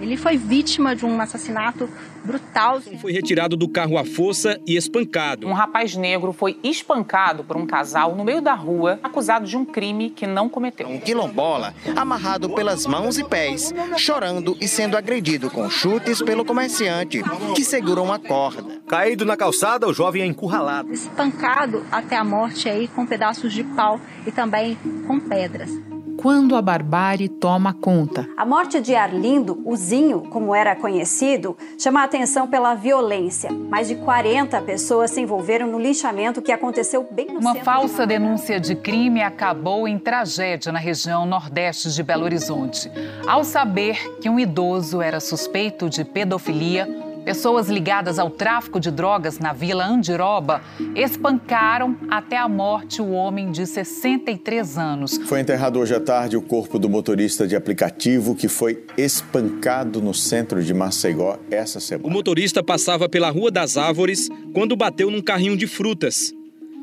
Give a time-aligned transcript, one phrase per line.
[0.00, 1.88] Ele foi vítima de um assassinato
[2.24, 2.80] brutal.
[3.00, 5.46] Foi retirado do carro à força e espancado.
[5.46, 9.64] Um rapaz negro foi espancado por um casal no meio da rua, acusado de um
[9.64, 10.88] crime que não cometeu.
[10.88, 17.22] Um quilombola amarrado pelas mãos e pés, chorando e sendo agredido com chutes pelo comerciante,
[17.54, 18.82] que segura uma corda.
[18.88, 20.92] Caído na calçada, o jovem é encurralado.
[20.92, 25.93] Espancado até a morte aí com pedaços de pau e também com pedras
[26.24, 28.26] quando a barbárie toma conta.
[28.34, 33.52] A morte de Arlindo, o Zinho, como era conhecido, chama a atenção pela violência.
[33.52, 38.14] Mais de 40 pessoas se envolveram no linchamento que aconteceu bem no Uma falsa de
[38.14, 42.90] denúncia de crime acabou em tragédia na região nordeste de Belo Horizonte.
[43.26, 49.38] Ao saber que um idoso era suspeito de pedofilia, Pessoas ligadas ao tráfico de drogas
[49.38, 50.62] na Vila Andiroba
[50.94, 55.18] espancaram até a morte o homem de 63 anos.
[55.24, 60.12] Foi enterrado hoje à tarde o corpo do motorista de aplicativo que foi espancado no
[60.12, 62.06] centro de Maceió essa semana.
[62.06, 66.32] O motorista passava pela Rua das Árvores quando bateu num carrinho de frutas.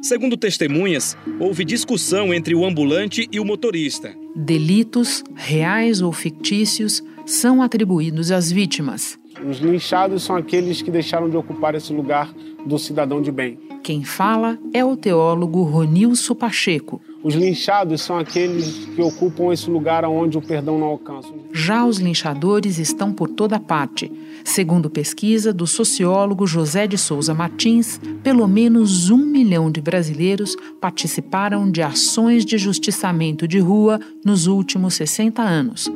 [0.01, 4.15] Segundo testemunhas, houve discussão entre o ambulante e o motorista.
[4.35, 9.20] Delitos, reais ou fictícios, são atribuídos às vítimas.
[9.47, 12.31] Os linchados são aqueles que deixaram de ocupar esse lugar
[12.65, 13.57] do cidadão de bem.
[13.83, 17.01] Quem fala é o teólogo Ronilson Pacheco.
[17.23, 21.29] Os linchados são aqueles que ocupam esse lugar onde o perdão não alcança.
[21.53, 24.11] Já os linchadores estão por toda parte.
[24.43, 31.69] Segundo pesquisa do sociólogo José de Souza Martins, pelo menos um milhão de brasileiros participaram
[31.69, 35.91] de ações de justiçamento de rua nos últimos 60 anos.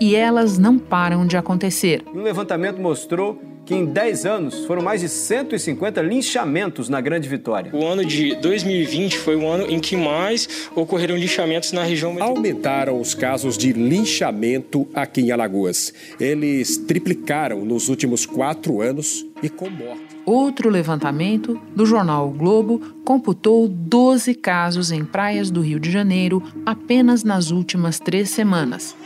[0.00, 2.02] E elas não param de acontecer.
[2.12, 7.70] Um levantamento mostrou que em 10 anos foram mais de 150 linchamentos na Grande Vitória.
[7.74, 13.00] O ano de 2020 foi o ano em que mais ocorreram linchamentos na região Aumentaram
[13.00, 15.92] os casos de linchamento aqui em Alagoas.
[16.20, 20.14] Eles triplicaram nos últimos quatro anos e com morte.
[20.26, 26.42] Outro levantamento do jornal o Globo computou 12 casos em praias do Rio de Janeiro
[26.64, 28.96] apenas nas últimas três semanas.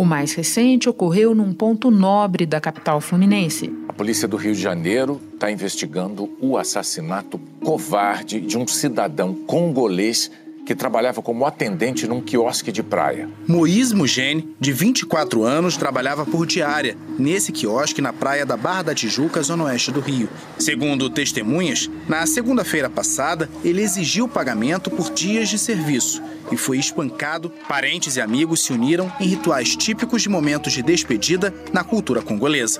[0.00, 3.70] O mais recente ocorreu num ponto nobre da capital fluminense.
[3.86, 10.30] A polícia do Rio de Janeiro está investigando o assassinato covarde de um cidadão congolês
[10.70, 13.28] que trabalhava como atendente num quiosque de praia.
[13.44, 18.94] Moís Mugene, de 24 anos, trabalhava por diária nesse quiosque na praia da Barra da
[18.94, 20.28] Tijuca, zona oeste do Rio.
[20.60, 26.22] Segundo testemunhas, na segunda-feira passada, ele exigiu pagamento por dias de serviço
[26.52, 27.52] e foi espancado.
[27.66, 32.78] Parentes e amigos se uniram em rituais típicos de momentos de despedida na cultura congolesa.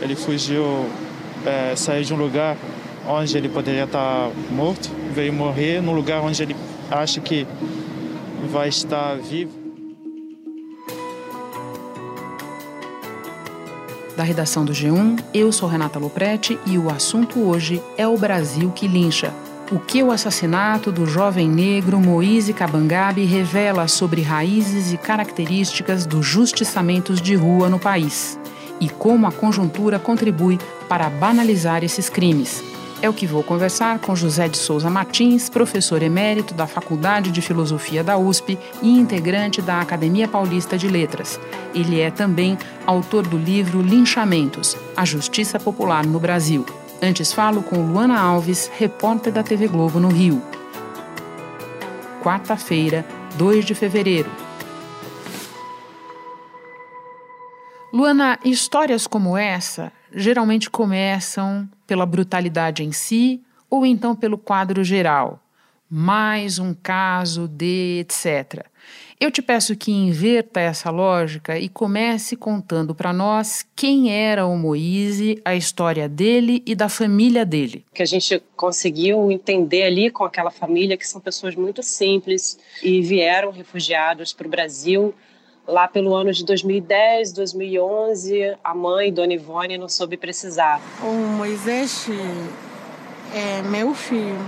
[0.00, 0.90] Ele fugiu,
[1.46, 2.56] é, saiu de um lugar
[3.06, 6.56] onde ele poderia estar morto, veio morrer num lugar onde ele
[6.90, 7.46] acha que
[8.50, 9.60] vai estar vivo.
[14.16, 18.70] Da redação do G1, eu sou Renata Loprete e o assunto hoje é o Brasil
[18.70, 19.32] que lincha.
[19.72, 26.26] O que o assassinato do jovem negro Moise Kabangabe revela sobre raízes e características dos
[26.26, 28.38] justiçamentos de rua no país
[28.80, 32.64] e como a conjuntura contribui para banalizar esses crimes.
[33.02, 37.40] É o que vou conversar com José de Souza Martins, professor emérito da Faculdade de
[37.40, 41.40] Filosofia da USP e integrante da Academia Paulista de Letras.
[41.74, 46.66] Ele é também autor do livro Linchamentos A Justiça Popular no Brasil.
[47.00, 50.42] Antes falo com Luana Alves, repórter da TV Globo no Rio.
[52.22, 53.06] Quarta-feira,
[53.36, 54.30] 2 de fevereiro.
[57.90, 65.42] Luana, histórias como essa geralmente começam pela brutalidade em si ou então pelo quadro geral.
[65.90, 68.64] Mais um caso de etc.
[69.18, 74.56] Eu te peço que inverta essa lógica e comece contando para nós quem era o
[74.56, 77.84] Moise, a história dele e da família dele.
[77.92, 83.02] Que a gente conseguiu entender ali com aquela família que são pessoas muito simples e
[83.02, 85.12] vieram refugiados para o Brasil
[85.70, 90.80] lá pelo ano de 2010, 2011, a mãe, Dona Ivone, não soube precisar.
[91.02, 92.08] O Moisés
[93.34, 94.38] é meu filho.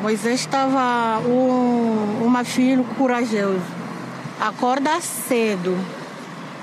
[0.00, 3.60] Moisés estava um, uma filho corajoso.
[4.40, 5.76] Acorda cedo.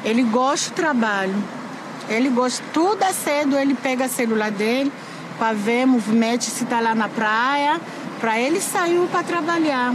[0.03, 1.35] Ele gosta do trabalho.
[2.07, 4.91] Ele gosta tudo é cedo, ele pega o celular dele
[5.39, 7.81] para ver movimento se está lá na praia,
[8.21, 9.93] para ele sair para trabalhar.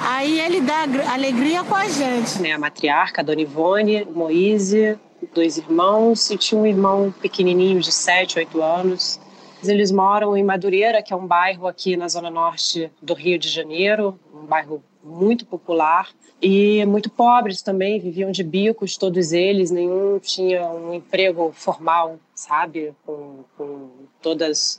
[0.00, 2.40] Aí ele dá alegria com a gente.
[2.40, 4.98] Né, a matriarca, a Dona Ivone, Moise,
[5.34, 9.20] dois irmãos e tinha um irmão pequenininho de 7, 8 anos.
[9.64, 13.48] Eles moram em Madureira, que é um bairro aqui na zona norte do Rio de
[13.48, 16.08] Janeiro, um bairro muito popular
[16.40, 22.94] e muito pobres também, viviam de bicos todos eles, nenhum tinha um emprego formal, sabe,
[23.04, 23.88] com, com
[24.22, 24.78] todas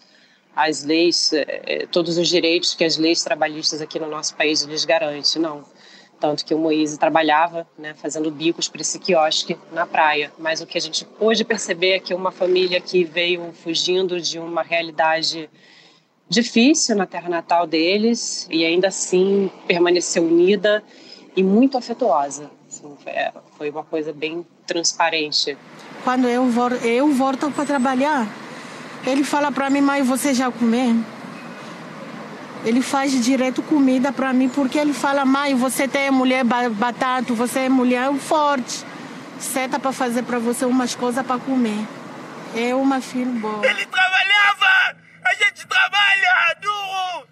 [0.65, 4.83] as leis, eh, todos os direitos que as leis trabalhistas aqui no nosso país lhes
[4.83, 5.63] garantem, não.
[6.19, 10.33] Tanto que o Moise trabalhava, né, fazendo bicos para esse quiosque na praia.
[10.38, 14.38] Mas o que a gente pôde perceber é que uma família que veio fugindo de
[14.38, 15.50] uma realidade
[16.27, 20.83] difícil na terra natal deles e ainda assim permaneceu unida
[21.35, 22.51] e muito afetuosa.
[22.67, 22.97] Assim,
[23.57, 25.57] foi uma coisa bem transparente.
[26.03, 26.45] Quando eu,
[26.83, 28.27] eu volto para trabalhar,
[29.05, 31.03] ele fala para mim, mãe, você já comeu?
[32.65, 37.61] Ele faz direto comida para mim porque ele fala, mãe, você tem mulher batata, você
[37.61, 38.83] é mulher forte.
[39.39, 41.87] Seta para fazer para você umas coisas para comer.
[42.53, 43.65] É uma filha boa.
[43.65, 47.27] Ele trabalhava, a gente trabalha duro.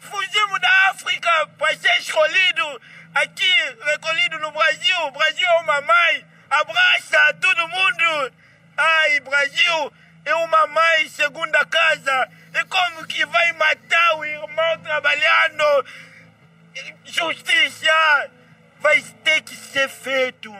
[0.00, 2.80] Fugimos da África para ser escolhido
[3.14, 3.52] aqui,
[3.84, 4.96] recolhido no Brasil.
[5.08, 8.32] O Brasil é uma mãe, abraça todo mundo.
[8.76, 9.92] Ai, Brasil
[10.24, 12.28] é uma mãe segunda casa.
[12.54, 15.84] E como que vai matar o irmão trabalhando?
[17.04, 18.30] Justiça
[18.80, 20.52] vai ter que ser feito.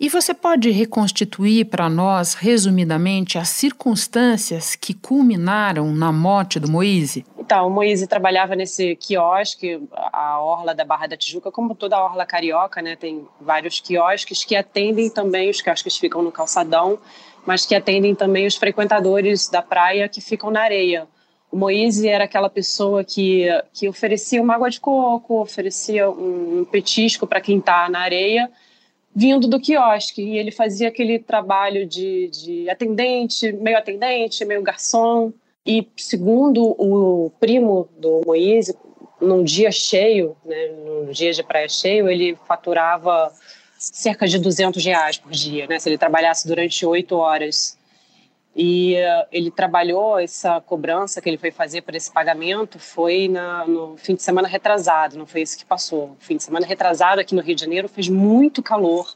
[0.00, 7.26] E você pode reconstituir para nós, resumidamente, as circunstâncias que culminaram na morte do Moise?
[7.36, 9.80] Então, o Moise trabalhava nesse quiosque,
[10.12, 12.94] a Orla da Barra da Tijuca, como toda a Orla Carioca, né?
[12.94, 17.00] Tem vários quiosques que atendem também, os quiosques ficam no calçadão,
[17.48, 21.08] mas que atendem também os frequentadores da praia que ficam na areia.
[21.50, 27.26] O Moise era aquela pessoa que, que oferecia uma água de coco, oferecia um, petisco
[27.26, 28.50] para quem está na areia,
[29.16, 30.20] vindo do quiosque.
[30.20, 35.32] E ele fazia aquele trabalho de, de atendente, meio atendente, meio garçom.
[35.64, 38.76] E segundo o primo do Moise,
[39.22, 43.32] num dia cheio, né, num dia de praia cheio, ele faturava
[43.78, 47.78] cerca de 200 reais por dia, né, se ele trabalhasse durante oito horas.
[48.56, 53.64] E uh, ele trabalhou essa cobrança que ele foi fazer para esse pagamento foi na,
[53.64, 56.10] no fim de semana retrasado, não foi isso que passou.
[56.10, 59.14] O fim de semana retrasado aqui no Rio de Janeiro fez muito calor,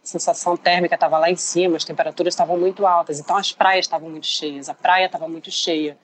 [0.00, 3.86] a sensação térmica estava lá em cima, as temperaturas estavam muito altas, então as praias
[3.86, 5.98] estavam muito cheias, a praia estava muito cheia.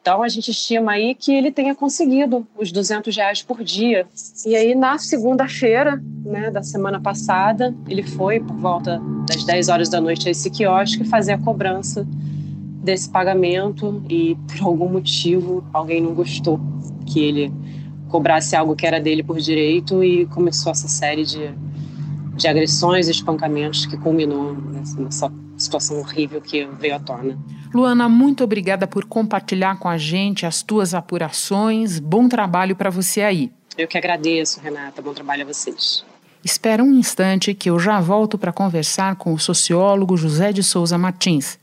[0.00, 4.06] Então a gente estima aí que ele tenha conseguido os 200 reais por dia.
[4.46, 9.88] E aí na segunda-feira, né, da semana passada, ele foi por volta das 10 horas
[9.88, 12.06] da noite a esse quiosque fazer a cobrança
[12.82, 16.58] desse pagamento e por algum motivo alguém não gostou
[17.04, 17.52] que ele
[18.08, 21.50] cobrasse algo que era dele por direito e começou essa série de,
[22.34, 24.56] de agressões e espancamentos que culminou
[24.96, 27.38] nessa situação horrível que veio à tona.
[27.74, 31.98] Luana, muito obrigada por compartilhar com a gente as tuas apurações.
[31.98, 33.52] Bom trabalho para você aí.
[33.76, 35.02] Eu que agradeço, Renata.
[35.02, 36.04] Bom trabalho a vocês.
[36.44, 40.96] Espera um instante que eu já volto para conversar com o sociólogo José de Souza
[40.96, 41.58] Martins.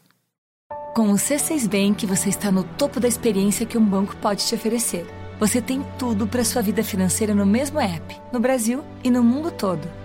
[0.94, 4.56] Com o C6 Bank, você está no topo da experiência que um banco pode te
[4.56, 5.06] oferecer.
[5.40, 9.52] Você tem tudo para sua vida financeira no mesmo app, no Brasil e no mundo
[9.52, 10.05] todo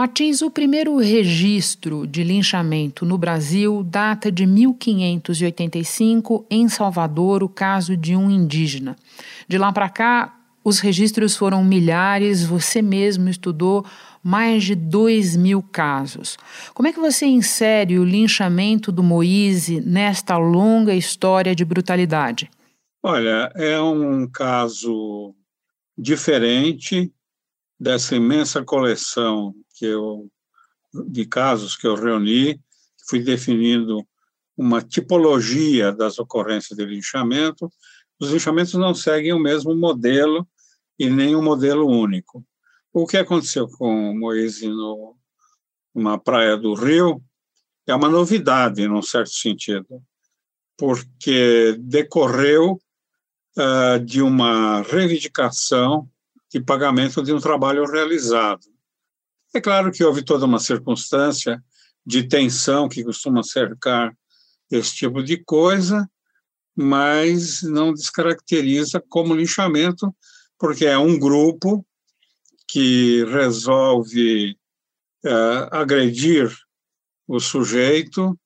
[0.00, 7.98] Martins, o primeiro registro de linchamento no Brasil data de 1585, em Salvador, o caso
[7.98, 8.96] de um indígena.
[9.46, 13.84] De lá para cá, os registros foram milhares, você mesmo estudou
[14.22, 16.38] mais de dois mil casos.
[16.72, 22.50] Como é que você insere o linchamento do Moise nesta longa história de brutalidade?
[23.02, 25.34] Olha, é um caso
[25.94, 27.12] diferente
[27.78, 30.30] dessa imensa coleção que eu,
[31.08, 32.60] de casos que eu reuni,
[33.08, 34.06] fui definindo
[34.54, 37.72] uma tipologia das ocorrências de linchamento.
[38.20, 40.46] Os linchamentos não seguem o mesmo modelo
[40.98, 42.44] e nem um modelo único.
[42.92, 45.16] O que aconteceu com Moisés no,
[45.94, 47.22] numa praia do Rio
[47.86, 50.02] é uma novidade, num certo sentido,
[50.76, 52.78] porque decorreu
[53.56, 56.06] uh, de uma reivindicação
[56.52, 58.66] de pagamento de um trabalho realizado.
[59.52, 61.62] É claro que houve toda uma circunstância
[62.06, 64.16] de tensão que costuma cercar
[64.70, 66.08] esse tipo de coisa,
[66.76, 70.14] mas não descaracteriza como linchamento,
[70.58, 71.84] porque é um grupo
[72.68, 74.56] que resolve
[75.24, 76.56] uh, agredir
[77.26, 78.38] o sujeito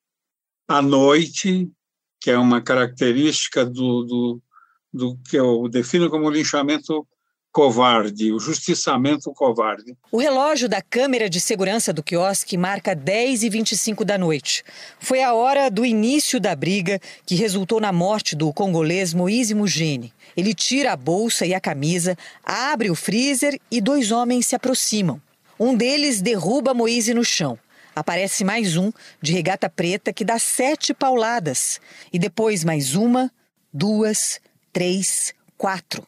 [0.66, 1.70] à noite,
[2.18, 4.42] que é uma característica do, do,
[4.90, 7.06] do que eu defino como linchamento
[7.54, 9.96] covarde, o justiçamento covarde.
[10.10, 14.64] O relógio da câmera de segurança do quiosque marca 10 e 25 da noite.
[14.98, 20.12] Foi a hora do início da briga que resultou na morte do congolês Moise Mugene.
[20.36, 25.22] Ele tira a bolsa e a camisa, abre o freezer e dois homens se aproximam.
[25.58, 27.56] Um deles derruba Moise no chão.
[27.94, 28.90] Aparece mais um,
[29.22, 31.80] de regata preta, que dá sete pauladas.
[32.12, 33.30] E depois mais uma,
[33.72, 34.40] duas,
[34.72, 36.04] três, quatro.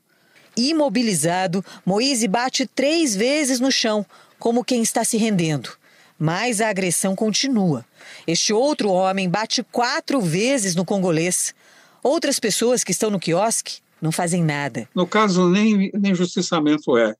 [0.57, 4.05] Imobilizado, Moise bate três vezes no chão,
[4.39, 5.71] como quem está se rendendo.
[6.19, 7.85] Mas a agressão continua.
[8.27, 11.55] Este outro homem bate quatro vezes no congolês.
[12.03, 14.89] Outras pessoas que estão no quiosque não fazem nada.
[14.95, 17.15] No caso, nem, nem justiçamento é,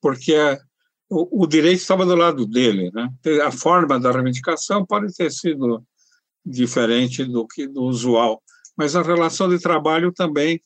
[0.00, 0.36] porque
[1.08, 2.90] o, o, direito estava do lado dele.
[2.92, 3.08] Né?
[3.44, 5.82] A forma da reivindicação pode ter sido
[6.44, 8.42] diferente do que do usual,
[8.76, 10.60] mas a relação de trabalho também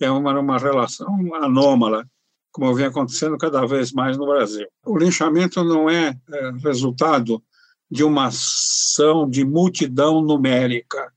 [0.00, 2.06] é uma, uma relação anômala,
[2.52, 4.66] como vem acontecendo cada vez mais no Brasil.
[4.84, 7.42] O linchamento não é, é resultado
[7.90, 11.12] de uma ação de multidão numérica,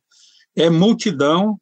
[0.55, 1.59] é multidão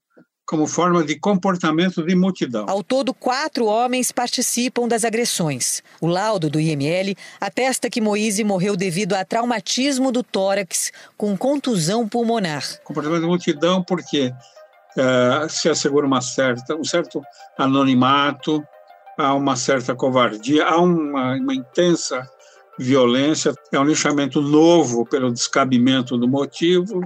[0.50, 2.66] como forma de comportamento de multidão.
[2.68, 5.84] Ao todo, quatro homens participam das agressões.
[6.02, 12.10] O laudo do IML atesta que Moise morreu devido a traumatismo do tórax com contusão
[12.10, 12.64] pulmonar.
[12.84, 14.34] Comportamento de multidão porque
[14.98, 17.22] uh, se assegura uma certa, um certo
[17.58, 18.64] anonimato,
[19.18, 22.28] há uma certa covardia, há uma, uma intensa
[22.78, 27.02] violência, é um linchamento novo pelo descabimento do motivo,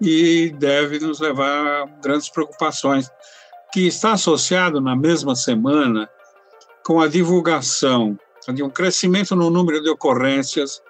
[0.00, 3.08] e deve nos levar a grandes preocupações,
[3.72, 6.10] que está associado na mesma semana
[6.84, 8.18] com a divulgação
[8.52, 10.82] de um crescimento no número de ocorrências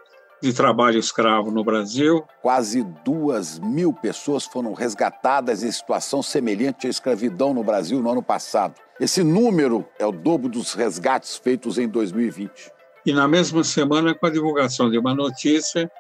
[0.43, 2.25] de trabalho escravo no Brasil.
[2.43, 8.23] Quase duas mil pessoas foram resgatadas em situação semelhante à escravidão no Brasil no ano
[8.23, 8.75] passado.
[8.99, 12.73] Esse número é o dobro dos resgates feitos em 2020.
[13.07, 15.91] E na mesma semana, com a divulgação de uma notícia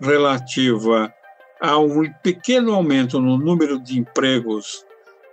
[0.00, 1.12] relativa
[1.60, 4.84] há um pequeno aumento no número de empregos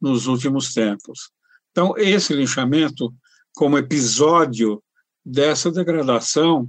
[0.00, 1.30] nos últimos tempos.
[1.70, 3.12] Então, esse linchamento,
[3.54, 4.82] como episódio
[5.24, 6.68] dessa degradação,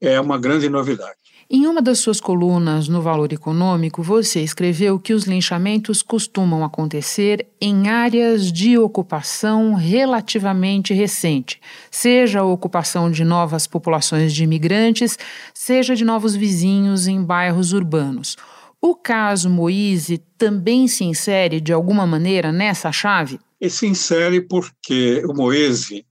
[0.00, 1.20] é uma grande novidade.
[1.52, 7.44] Em uma das suas colunas no Valor Econômico, você escreveu que os linchamentos costumam acontecer
[7.60, 15.18] em áreas de ocupação relativamente recente, seja a ocupação de novas populações de imigrantes,
[15.52, 18.36] seja de novos vizinhos em bairros urbanos.
[18.82, 23.38] O caso Moise também se insere de alguma maneira nessa chave?
[23.60, 26.06] E se insere porque o Moise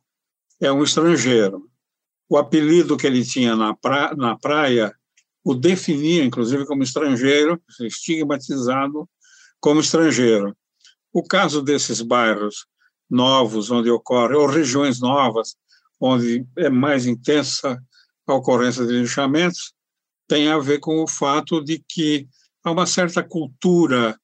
[0.62, 1.68] é um estrangeiro.
[2.30, 4.94] O apelido que ele tinha na, pra, na praia
[5.44, 9.10] o definia, inclusive, como estrangeiro, estigmatizado
[9.60, 10.56] como estrangeiro.
[11.12, 12.68] O caso desses bairros
[13.10, 15.56] novos, onde ocorre, ou regiões novas,
[16.00, 17.82] onde é mais intensa
[18.28, 19.74] a ocorrência de linchamentos,
[20.28, 22.28] tem a ver com o fato de que
[22.70, 24.18] há uma certa cultura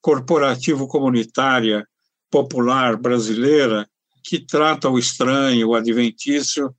[0.00, 1.86] corporativo-comunitária
[2.30, 3.86] popular brasileira
[4.24, 6.74] que trata o estranho, o adventício,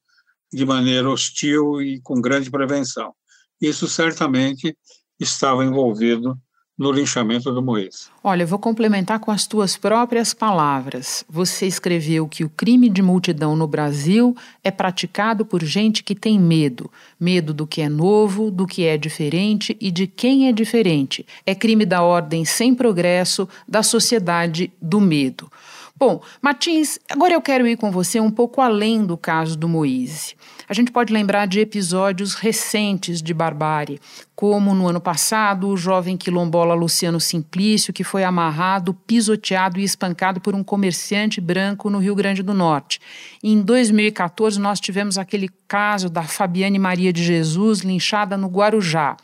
[0.51, 3.13] de maneira hostil e com grande prevenção.
[3.59, 4.75] Isso certamente
[5.19, 6.37] estava envolvido
[6.81, 8.09] no linchamento do Moisés.
[8.23, 11.23] Olha, eu vou complementar com as tuas próprias palavras.
[11.29, 16.39] Você escreveu que o crime de multidão no Brasil é praticado por gente que tem
[16.39, 16.89] medo.
[17.19, 21.23] Medo do que é novo, do que é diferente e de quem é diferente.
[21.45, 25.51] É crime da ordem sem progresso, da sociedade do medo.
[25.95, 30.33] Bom, Martins, agora eu quero ir com você um pouco além do caso do Moise.
[30.71, 33.99] A gente pode lembrar de episódios recentes de barbárie,
[34.33, 40.39] como no ano passado o jovem quilombola Luciano Simplício, que foi amarrado, pisoteado e espancado
[40.39, 43.01] por um comerciante branco no Rio Grande do Norte.
[43.43, 49.17] Em 2014, nós tivemos aquele caso da Fabiane Maria de Jesus, linchada no Guarujá.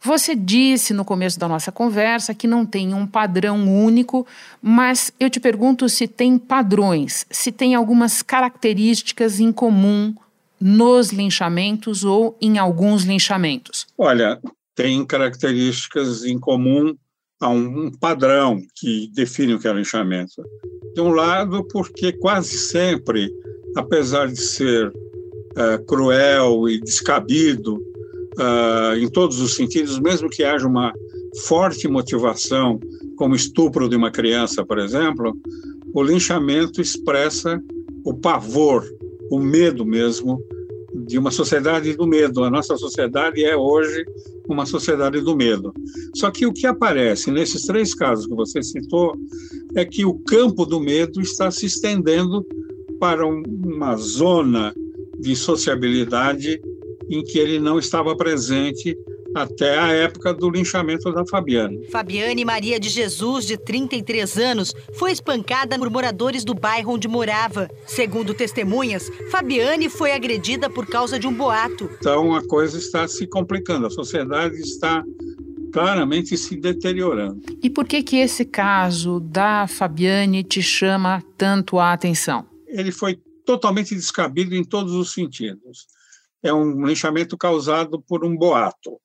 [0.00, 4.26] Você disse no começo da nossa conversa que não tem um padrão único,
[4.62, 10.14] mas eu te pergunto se tem padrões, se tem algumas características em comum
[10.60, 13.86] nos linchamentos ou em alguns linchamentos.
[13.96, 14.40] Olha,
[14.74, 16.94] tem características em comum
[17.40, 20.42] a um padrão que define o que é linchamento.
[20.94, 23.30] De um lado, porque quase sempre,
[23.76, 27.74] apesar de ser uh, cruel e descabido,
[28.38, 30.92] uh, em todos os sentidos, mesmo que haja uma
[31.44, 32.80] forte motivação,
[33.16, 35.36] como estupro de uma criança, por exemplo,
[35.94, 37.60] o linchamento expressa
[38.04, 38.84] o pavor,
[39.30, 40.42] o medo mesmo
[41.06, 42.44] de uma sociedade do medo.
[42.44, 44.04] A nossa sociedade é hoje
[44.48, 45.72] uma sociedade do medo.
[46.14, 49.14] Só que o que aparece nesses três casos que você citou
[49.74, 52.46] é que o campo do medo está se estendendo
[52.98, 54.72] para uma zona
[55.18, 56.60] de sociabilidade
[57.08, 58.96] em que ele não estava presente
[59.36, 61.86] até a época do linchamento da Fabiane.
[61.90, 67.68] Fabiane Maria de Jesus, de 33 anos, foi espancada por moradores do bairro onde morava.
[67.86, 71.90] Segundo testemunhas, Fabiane foi agredida por causa de um boato.
[71.98, 75.04] Então a coisa está se complicando, a sociedade está
[75.72, 77.42] claramente se deteriorando.
[77.62, 82.46] E por que que esse caso da Fabiane te chama tanto a atenção?
[82.66, 85.86] Ele foi totalmente descabido em todos os sentidos
[86.42, 89.00] é um linchamento causado por um boato.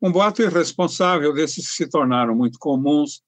[0.00, 3.22] Um boato irresponsável, desses se tornaram muito comuns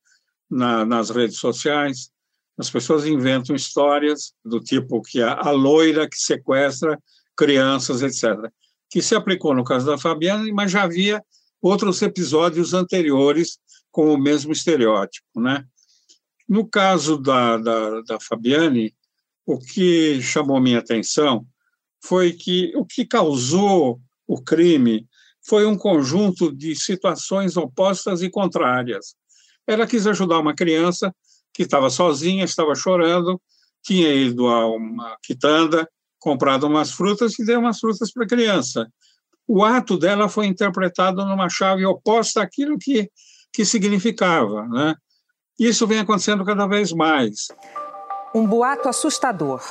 [0.51, 2.11] na, nas redes sociais.
[2.59, 7.01] As pessoas inventam histórias do tipo que a, a loira que sequestra
[7.37, 8.51] crianças, etc.
[8.91, 11.23] Que se aplicou no caso da Fabiana, mas já havia
[11.63, 13.59] outros episódios anteriores
[13.91, 15.41] com o mesmo estereótipo.
[15.41, 15.65] Né?
[16.49, 18.95] No caso da, da, da Fabiane,
[19.47, 21.47] o que chamou minha atenção
[22.05, 25.09] foi que o que causou o crime
[25.49, 29.14] foi um conjunto de situações opostas e contrárias.
[29.67, 31.15] Ela quis ajudar uma criança
[31.54, 33.41] que estava sozinha, estava chorando,
[33.82, 38.87] tinha ido a uma quitanda, comprado umas frutas e deu umas frutas para a criança.
[39.47, 43.11] O ato dela foi interpretado numa chave oposta àquilo que,
[43.50, 44.67] que significava.
[44.69, 44.95] Né?
[45.58, 47.49] Isso vem acontecendo cada vez mais.
[48.34, 49.63] Um boato assustador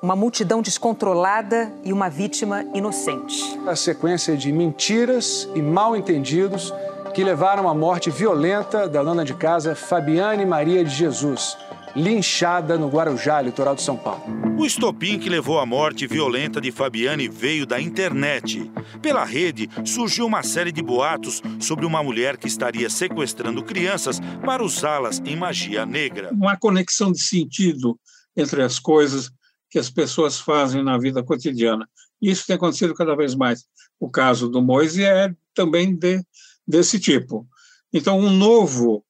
[0.00, 3.58] uma multidão descontrolada e uma vítima inocente.
[3.66, 6.72] A sequência de mentiras e mal entendidos
[7.14, 11.56] que levaram à morte violenta da dona de casa Fabiane Maria de Jesus,
[11.96, 14.22] linchada no Guarujá, litoral de São Paulo.
[14.56, 18.70] O estopim que levou à morte violenta de Fabiane veio da internet.
[19.02, 24.62] Pela rede surgiu uma série de boatos sobre uma mulher que estaria sequestrando crianças para
[24.62, 26.30] usá-las em magia negra.
[26.32, 27.98] Uma conexão de sentido
[28.36, 29.32] entre as coisas
[29.70, 31.88] que as pessoas fazem na vida cotidiana.
[32.20, 33.64] Isso tem acontecido cada vez mais.
[34.00, 36.24] O caso do Moise é também de,
[36.66, 37.46] desse tipo.
[37.92, 39.04] Então, um novo,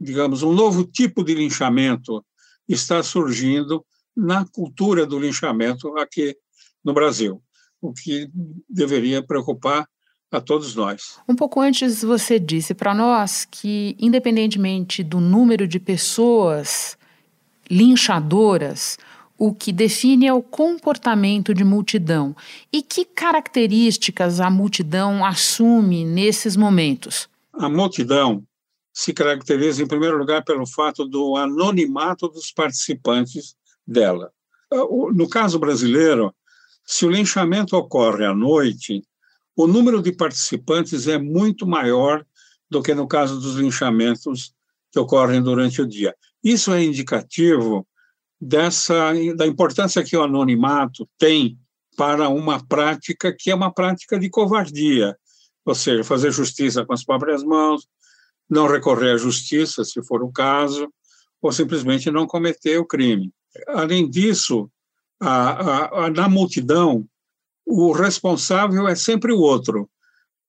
[0.00, 2.24] digamos, um novo tipo de linchamento
[2.68, 3.84] está surgindo
[4.16, 6.36] na cultura do linchamento aqui
[6.84, 7.42] no Brasil,
[7.80, 8.28] o que
[8.68, 9.86] deveria preocupar
[10.30, 11.18] a todos nós.
[11.28, 16.96] Um pouco antes você disse para nós que, independentemente do número de pessoas
[17.68, 18.96] linchadoras,
[19.40, 22.36] o que define é o comportamento de multidão.
[22.70, 27.26] E que características a multidão assume nesses momentos?
[27.54, 28.44] A multidão
[28.92, 34.30] se caracteriza, em primeiro lugar, pelo fato do anonimato dos participantes dela.
[35.14, 36.34] No caso brasileiro,
[36.84, 39.02] se o linchamento ocorre à noite,
[39.56, 42.26] o número de participantes é muito maior
[42.68, 44.52] do que no caso dos linchamentos
[44.92, 46.14] que ocorrem durante o dia.
[46.44, 47.86] Isso é indicativo
[48.40, 51.58] dessa da importância que o anonimato tem
[51.96, 55.16] para uma prática que é uma prática de covardia,
[55.64, 57.86] ou seja, fazer justiça com as próprias mãos,
[58.48, 60.90] não recorrer à justiça, se for o caso,
[61.42, 63.32] ou simplesmente não cometer o crime.
[63.68, 64.70] Além disso,
[65.20, 67.06] a, a, a, na multidão,
[67.66, 69.88] o responsável é sempre o outro.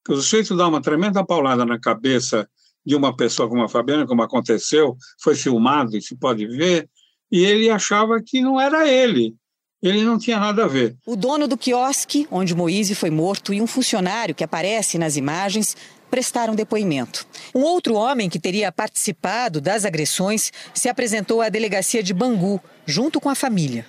[0.09, 2.49] O sujeito dá uma tremenda paulada na cabeça
[2.83, 6.89] de uma pessoa como a Fabiana, como aconteceu, foi filmado e se pode ver,
[7.31, 9.35] e ele achava que não era ele.
[9.81, 10.95] Ele não tinha nada a ver.
[11.05, 15.75] O dono do quiosque, onde Moise foi morto, e um funcionário que aparece nas imagens
[16.11, 17.25] prestaram depoimento.
[17.55, 23.19] Um outro homem que teria participado das agressões se apresentou à delegacia de Bangu, junto
[23.19, 23.85] com a família.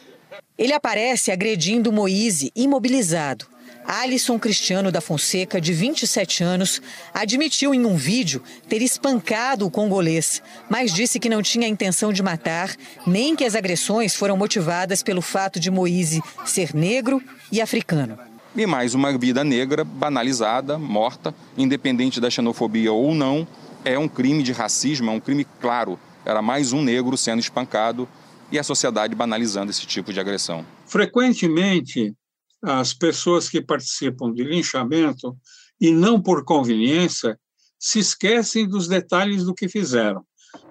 [0.56, 3.51] Ele aparece agredindo Moise imobilizado.
[3.86, 6.80] Alisson Cristiano da Fonseca, de 27 anos,
[7.12, 12.22] admitiu em um vídeo ter espancado o congolês, mas disse que não tinha intenção de
[12.22, 12.74] matar,
[13.06, 18.18] nem que as agressões foram motivadas pelo fato de Moise ser negro e africano.
[18.54, 23.46] E mais uma vida negra banalizada, morta, independente da xenofobia ou não,
[23.84, 25.98] é um crime de racismo, é um crime claro.
[26.24, 28.08] Era mais um negro sendo espancado
[28.50, 30.64] e a sociedade banalizando esse tipo de agressão.
[30.86, 32.14] Frequentemente,
[32.62, 35.36] as pessoas que participam de linchamento,
[35.80, 37.38] e não por conveniência,
[37.78, 40.24] se esquecem dos detalhes do que fizeram.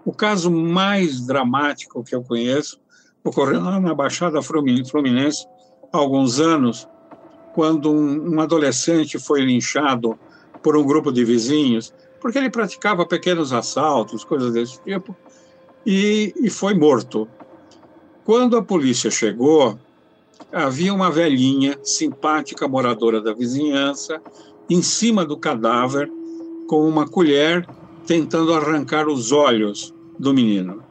[0.05, 2.79] O caso mais dramático que eu conheço
[3.23, 5.45] ocorreu na Baixada Fluminense
[5.91, 6.87] há alguns anos,
[7.53, 10.17] quando um, adolescente foi linchado
[10.63, 15.15] por um grupo de vizinhos, porque ele praticava pequenos assaltos, coisas desse tipo,
[15.85, 17.27] e, e foi morto.
[18.23, 19.77] Quando a polícia chegou,
[20.51, 24.21] havia uma velhinha, simpática moradora da vizinhança,
[24.69, 26.11] em cima do cadáver,
[26.67, 27.67] com uma colher,
[28.05, 30.83] tentando arrancar os olhos do menino.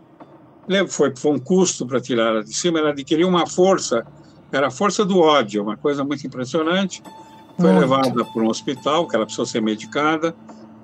[0.89, 4.07] Foi, foi um custo para tirar ela de cima, ela adquiriu uma força,
[4.53, 7.03] era a força do ódio, uma coisa muito impressionante.
[7.57, 7.81] Foi muito.
[7.81, 10.35] levada para um hospital, que ela precisou ser medicada,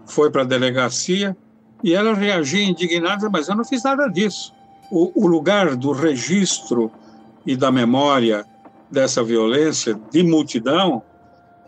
[0.07, 1.37] foi para a delegacia,
[1.83, 4.53] e ela reagia indignada, mas eu não fiz nada disso.
[4.91, 6.91] O, o lugar do registro
[7.47, 8.45] e da memória
[8.91, 11.03] dessa violência de multidão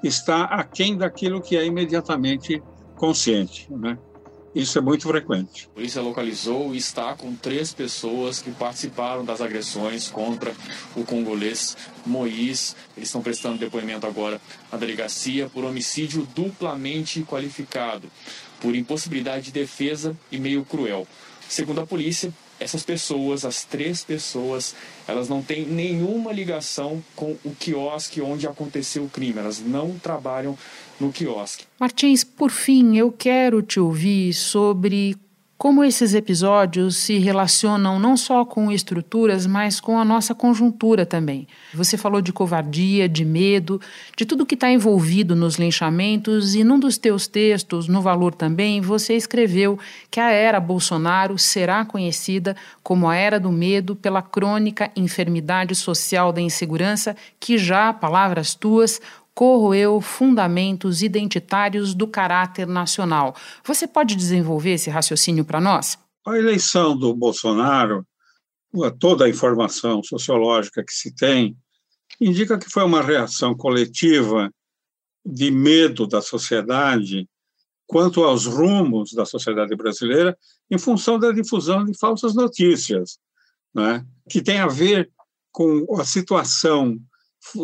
[0.03, 2.63] está aquém daquilo que é imediatamente
[2.97, 3.67] consciente.
[3.71, 3.99] Né?
[4.55, 5.69] Isso é muito frequente.
[5.71, 10.53] A polícia localizou e está com três pessoas que participaram das agressões contra
[10.97, 11.77] o congolês
[12.07, 12.75] Mois.
[12.97, 14.41] Eles estão prestando depoimento agora
[14.73, 18.11] na delegacia por homicídio duplamente qualificado,
[18.61, 21.07] por impossibilidade de defesa e meio cruel.
[21.49, 24.75] Segundo a polícia, essas pessoas, as três pessoas,
[25.07, 29.39] elas não têm nenhuma ligação com o quiosque onde aconteceu o crime.
[29.39, 30.59] Elas não trabalham
[30.99, 31.65] no quiosque.
[31.79, 35.17] Martins, por fim, eu quero te ouvir sobre
[35.59, 41.49] como esses episódios se relacionam não só com estruturas, mas com a nossa conjuntura também.
[41.75, 43.81] Você falou de covardia, de medo,
[44.17, 48.81] de tudo que está envolvido nos linchamentos, e num dos teus textos, no Valor também,
[48.81, 49.77] você escreveu
[50.09, 56.33] que a era Bolsonaro será conhecida como a era do medo pela crônica enfermidade social
[56.33, 59.01] da insegurança, que já, palavras tuas,
[59.39, 63.37] corroeu fundamentos identitários do caráter nacional.
[63.65, 65.97] Você pode desenvolver esse raciocínio para nós?
[66.27, 68.05] A eleição do Bolsonaro,
[68.99, 71.57] toda a informação sociológica que se tem,
[72.21, 74.53] indica que foi uma reação coletiva
[75.25, 77.29] de medo da sociedade
[77.87, 80.37] quanto aos rumos da sociedade brasileira
[80.69, 83.21] em função da difusão de falsas notícias,
[83.73, 85.09] né, que tem a ver
[85.53, 86.99] com a situação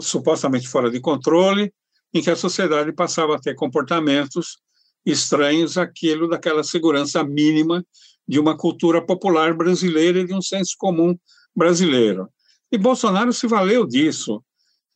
[0.01, 1.73] supostamente fora de controle,
[2.13, 4.59] em que a sociedade passava a ter comportamentos
[5.05, 7.85] estranhos àquilo daquela segurança mínima
[8.27, 11.17] de uma cultura popular brasileira e de um senso comum
[11.55, 12.29] brasileiro.
[12.73, 14.43] E Bolsonaro se valeu disso.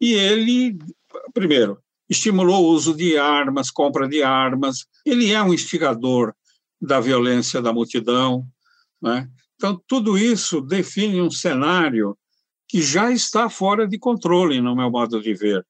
[0.00, 0.78] E ele,
[1.34, 4.86] primeiro, estimulou o uso de armas, compra de armas.
[5.04, 6.32] Ele é um instigador
[6.80, 8.46] da violência da multidão.
[9.02, 9.28] Né?
[9.56, 12.16] Então, tudo isso define um cenário
[12.68, 15.66] que já está fora de controle, no meu modo de ver,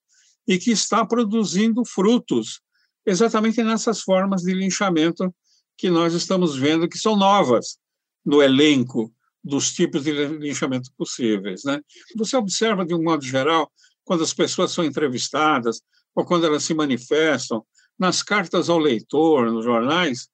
[0.46, 2.60] e que está produzindo frutos
[3.06, 5.32] exatamente nessas formas de linchamento
[5.76, 7.78] que nós estamos vendo que são novas
[8.24, 11.62] no elenco dos tipos de linchamento possíveis.
[11.64, 11.80] Né?
[12.16, 13.70] Você observa, de um modo geral,
[14.04, 15.80] quando as pessoas são entrevistadas
[16.14, 17.64] ou quando elas se manifestam,
[17.98, 20.28] nas cartas ao leitor, nos jornais,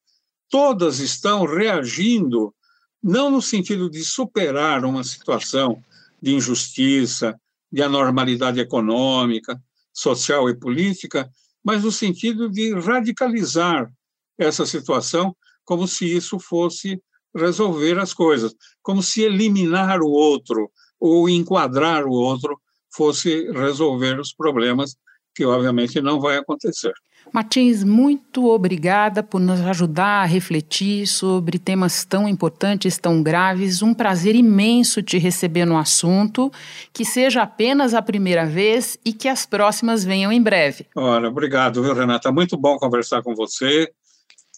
[0.49, 2.53] todas estão reagindo,
[3.01, 5.81] não no sentido de superar uma situação
[6.21, 7.39] de injustiça,
[7.71, 9.61] de anormalidade econômica,
[9.93, 11.29] social e política,
[11.63, 13.91] mas no sentido de radicalizar
[14.37, 17.01] essa situação como se isso fosse
[17.35, 24.33] resolver as coisas, como se eliminar o outro ou enquadrar o outro fosse resolver os
[24.33, 24.95] problemas,
[25.33, 26.93] que obviamente não vai acontecer.
[27.35, 33.81] Martins, muito obrigada por nos ajudar a refletir sobre temas tão importantes, tão graves.
[33.81, 36.49] Um prazer imenso te receber no assunto.
[36.93, 40.85] Que seja apenas a primeira vez e que as próximas venham em breve.
[40.95, 42.31] Ora, obrigado, viu, Renata?
[42.31, 43.91] Muito bom conversar com você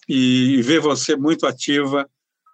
[0.08, 2.08] e ver você muito ativa,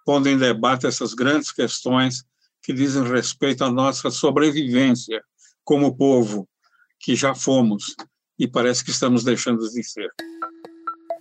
[0.06, 2.24] pondo em debate essas grandes questões
[2.62, 5.22] que dizem respeito à nossa sobrevivência
[5.62, 6.48] como povo
[6.98, 7.94] que já fomos
[8.38, 10.10] e parece que estamos deixando de ser.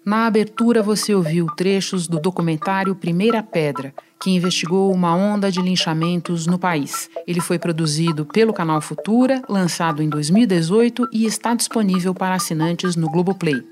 [0.05, 6.45] Na abertura, você ouviu trechos do documentário Primeira Pedra, que investigou uma onda de linchamentos
[6.45, 7.09] no país.
[7.25, 13.09] Ele foi produzido pelo canal Futura, lançado em 2018 e está disponível para assinantes no
[13.09, 13.63] Globoplay.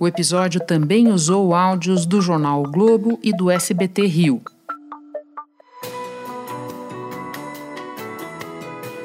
[0.00, 4.42] O episódio também usou áudios do jornal o Globo e do SBT Rio.